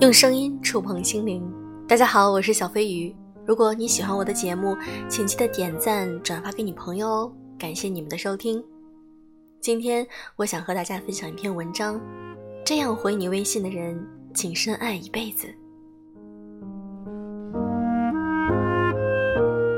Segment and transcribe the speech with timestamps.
[0.00, 1.42] 用声音触碰心灵。
[1.88, 3.12] 大家好，我是小飞鱼。
[3.44, 4.76] 如果你喜欢我的节目，
[5.08, 7.32] 请记得点赞、转发给你朋友哦。
[7.58, 8.62] 感谢你们的收听。
[9.60, 10.06] 今天
[10.36, 12.00] 我想和大家分享一篇文章：
[12.64, 14.00] 这样回你微信的人，
[14.32, 15.48] 请深爱一辈子。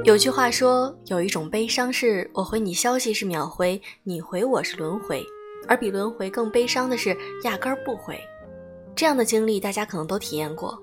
[0.05, 5.23] 有句话说，有一种悲伤是我回你消息是秒回，你回我是轮回；
[5.67, 8.21] 而比轮回更悲伤的是压根儿不回。
[9.01, 10.79] 这样的经历，大家可能都体验过。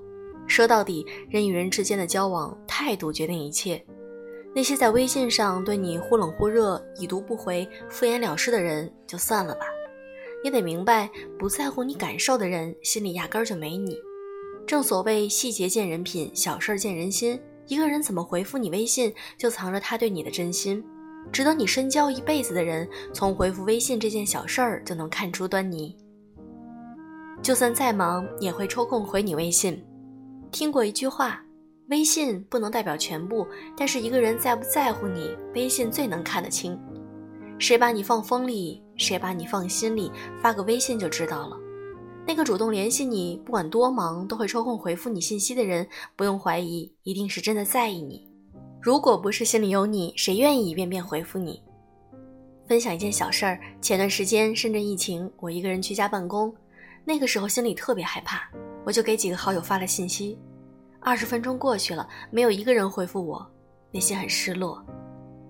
[0.47, 3.79] 说到底，人与人之间的交往，态度决定一切。
[4.55, 9.67] 那些在微信上对你忽冷忽热、已读不回、敷衍了事的人，就算了吧。
[10.43, 13.95] 你得明白，不在乎你感受的人，心里压根儿就没你。
[14.65, 17.39] 正所谓细节见人品，小事见人心。
[17.67, 20.83] 一个人怎么回复你微信，就藏着他对你的真心。
[21.31, 25.95] 值得你深交一辈子的人，从回复微信这件小事儿就能看出端倪。
[27.41, 29.81] 就算再忙，也会抽空回你微信。
[30.51, 31.41] 听过一句话，
[31.89, 36.77] 微信不能代表全部，但是一个人在不在乎你，微信最能看得清。
[37.59, 40.11] 谁把你放风里，谁把你放心里，
[40.41, 41.57] 发个微信就知道了。
[42.25, 48.27] 那个主动联系你，不管多忙都会抽空回复你信息的人，不用怀疑，一定是真的在意你。
[48.81, 51.63] 如果不是心里有你，谁愿意一遍遍回复你？
[52.67, 56.53] 分享一件小事儿，前段时间深圳疫情，我一个人居家办公。
[57.07, 58.41] 那个时候心里特别害怕，
[58.85, 60.37] 我就给几个好友发了信息。
[60.99, 63.49] 二十分钟过去了，没有一个人回复我，
[63.91, 64.85] 内心很失落。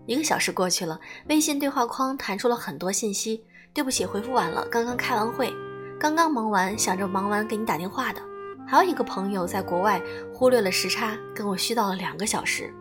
[0.05, 0.99] 一个小时过去了，
[1.29, 5.51] 微信对话框弹出了很多信息：“对不起，回复晚了，刚刚开完会，
[5.99, 8.21] 刚刚忙完，想着忙完给你打电话的。”
[8.67, 9.99] 还有一个朋友在国外，
[10.35, 12.71] 忽略了时差，跟我絮叨了两个小时。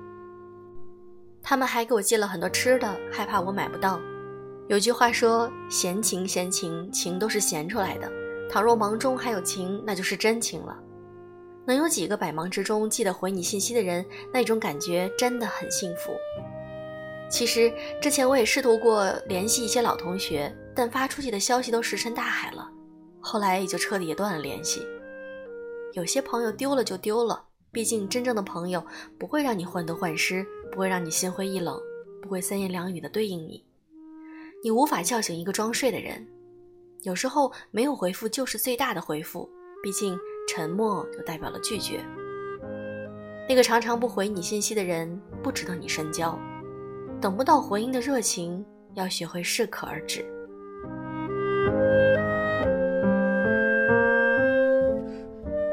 [1.42, 3.98] 他们还给我寄了很多吃的，害怕我买不到。
[4.68, 8.12] 有句话说：“闲情，闲情，情都是闲出来的。”
[8.48, 10.76] 倘若忙中还有情，那就是真情了。
[11.66, 16.12] 能有几个百忙之中记得回你信息的人，那种感觉真的很幸福。
[17.28, 22.70] 其实之前我也试图过联系一些老同学，但发出去的消息都石沉大海了，
[23.20, 24.80] 后来也就彻底断了联系。
[25.94, 27.42] 有些朋友丢了就丢了，
[27.72, 28.80] 毕竟真正的朋友
[29.18, 31.76] 不会让你患得患失，不会让你心灰意冷，
[32.22, 33.64] 不会三言两语的对应你。
[34.62, 36.24] 你无法叫醒一个装睡的人。
[37.02, 39.48] 有时候没有回复就是最大的回复，
[39.82, 40.18] 毕竟
[40.48, 42.04] 沉默就代表了拒绝。
[43.48, 46.36] 那个常常不回你信息的人不值得你深交，
[47.20, 48.64] 等不到回应的热情
[48.94, 50.24] 要学会适可而止。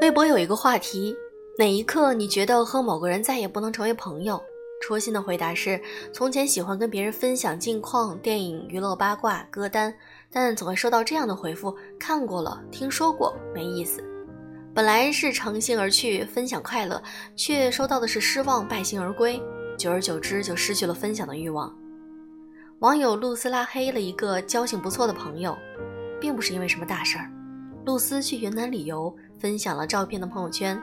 [0.01, 1.16] 微博有一个话题：
[1.57, 4.40] 哪一刻你觉得和某个人再也不能成为朋友？
[4.81, 9.95] 戳心的回答是：从前喜欢跟别人分享近况、电影、娱乐八卦、歌单。
[10.33, 14.03] 但总会收到这样的回复：看过了，听说过，没意思。
[14.73, 17.01] 本来是乘兴而去分享快乐，
[17.35, 19.39] 却收到的是失望，败兴而归。
[19.77, 21.72] 久而久之，就失去了分享的欲望。
[22.79, 25.55] 网友露丝拉黑了一个交情不错的朋友，
[26.19, 27.31] 并不是因为什么大事儿。
[27.85, 30.81] 露丝去云南旅游，分享了照片的朋友圈，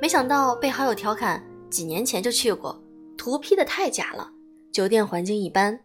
[0.00, 2.82] 没想到被好友调侃：几年前就去过，
[3.16, 4.30] 图 P 的太假了，
[4.72, 5.78] 酒店环境一般。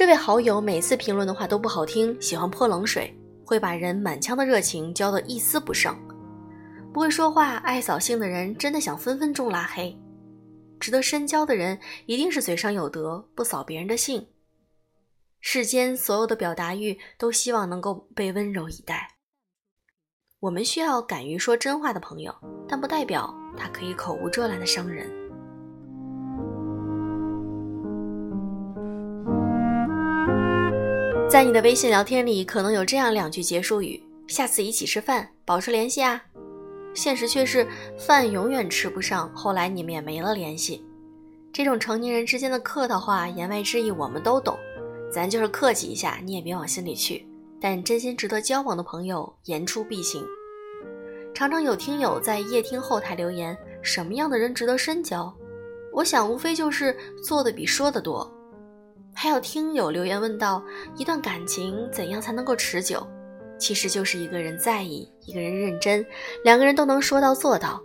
[0.00, 5.94] 这位好友每次评论的话都不好听，喜欢泼冷水，会把人满腔的热情浇得一丝不剩。
[6.90, 9.94] 不会说话、爱扫兴的人，真的想分分钟拉黑。
[10.80, 14.26] 值得深交的人，一定是嘴上有德，不扫别人的兴。
[15.38, 19.06] 世间所有的表达欲，都希望能够被温柔以待。
[20.38, 22.34] 我们需要敢于说真话的朋友，
[22.66, 25.19] 但不代表他可以口无遮拦的伤人。
[31.30, 36.20] 在你的微信聊天里，可能有这样两句结束语：“下次一起吃饭，保持联系啊。”
[36.92, 37.64] 现实却是
[37.96, 40.84] 饭永远吃不上，后来你们也没了联系。
[41.52, 44.58] 这种成年人之间的客套话，言外之意我们都懂，
[45.08, 47.24] 咱就是客气一下，你也别往心里去。
[47.60, 50.26] 但真心值得交往的朋友，言出必行。
[51.32, 55.32] 常常有听友在夜听后台留言：“什么样的人值得深交？”
[55.94, 58.28] 我想，无非就是做的比说的多。
[59.14, 60.62] 还有听友留言问道
[60.96, 63.06] ：“一段感情怎样才能够持久？”
[63.58, 66.04] 其实就是一个人在意，一个人认真，
[66.44, 67.78] 两个人都能说到做到。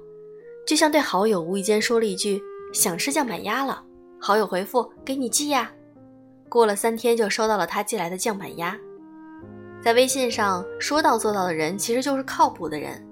[0.65, 2.41] 就像对好友无意间说了一句
[2.73, 3.83] “想吃酱板鸭了”，
[4.17, 5.69] 好友回复“给你寄呀”，
[6.47, 8.77] 过了三天就收到了他寄来的酱板鸭。
[9.83, 13.05] 在微信上说到做到的人，其实就是靠谱的人。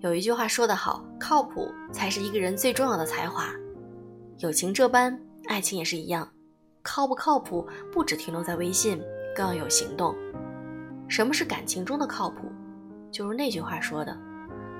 [0.00, 3.50] 有一句话说得好：“靠谱才是一个人最重要的才华。”
[4.38, 5.16] 友情这般，
[5.46, 6.28] 爱情也是一样。
[6.92, 9.00] 靠不靠谱，不只停留在微信，
[9.32, 10.12] 更要有行动。
[11.06, 12.50] 什么是感情中的靠谱？
[13.12, 14.18] 就是那句话说的：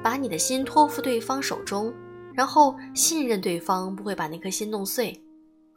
[0.03, 1.95] 把你的心托付对方手中，
[2.35, 5.23] 然后信任对方不会把那颗心弄碎。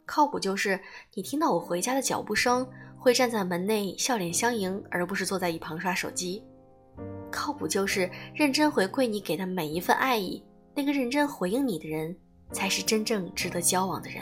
[0.06, 0.78] 靠谱就是
[1.14, 2.66] 你听到我回家的脚步声，
[2.98, 6.42] 会站在门内笑脸相迎，而不是坐在一旁刷手机。
[7.30, 10.42] 靠谱就是认真回馈你给的每一份爱意，
[10.74, 12.16] 那个认真回应你的人，
[12.50, 14.20] 才是真正值得交往的人。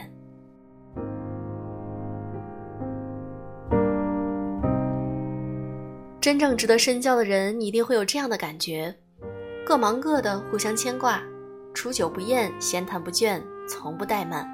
[6.22, 8.94] 真正值得深交的人，你一定会有这样的感觉：
[9.66, 11.20] 各忙各的，互相牵挂，
[11.74, 14.48] 处久不厌，闲谈不倦，从不怠慢。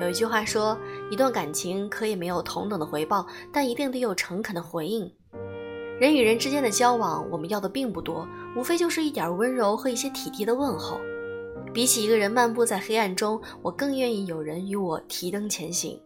[0.00, 0.78] 有一句话说，
[1.10, 5.12] 一段感情可以没有同等的回报，但一定得有诚恳的回应。
[5.98, 8.24] 人与人之间的交往，我们要的并不多，
[8.56, 11.00] 无非就是一点温柔和一些体贴的问候。
[11.74, 15.98] 比起一个人漫步在黑暗中，我更愿意有人与我提灯前行；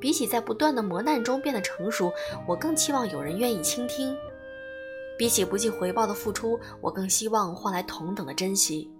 [0.00, 2.12] 比起在不断的磨难中变得成熟，
[2.48, 4.14] 我更期望有人愿意倾听；
[5.18, 8.90] 比起不计回报的付出，我更希望换来同等的珍惜。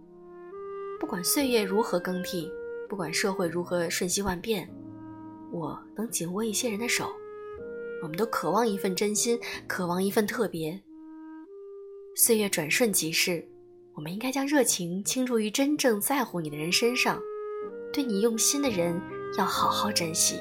[1.00, 2.49] 不管岁月如何更替。
[2.88, 4.69] 不管社会如何瞬息万变，
[5.52, 7.08] 我能紧握一些人的手。
[8.02, 9.38] 我们都渴望一份真心，
[9.69, 10.82] 渴望一份特别。
[12.17, 13.47] 岁月转瞬即逝，
[13.94, 17.17] 我们应该将热情倾注于真正在乎你的人身上，
[17.93, 19.00] 对你用心的人
[19.38, 20.41] 要好好珍惜。